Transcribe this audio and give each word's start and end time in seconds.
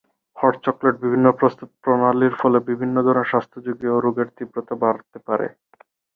Hot 0.37 0.53
chocolate 0.65 0.95
বিভিন্ন 1.03 1.27
প্রস্তুত 1.39 1.69
প্রণালীর 1.83 2.33
ফলে 2.41 2.57
বিভিন্ন 2.69 2.95
ধরনের 3.07 3.29
স্বাস্থ্য 3.31 3.57
ঝুঁকি 3.65 3.87
ও 3.89 3.97
রোগের 4.05 4.27
তীব্রতা 4.37 4.75
বাড়তে 4.83 5.17
পারে। 5.27 5.47